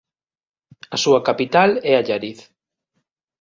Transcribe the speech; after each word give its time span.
A 0.95 0.97
súa 1.03 1.21
capital 1.29 1.69
é 1.89 1.93
Allariz. 1.95 2.39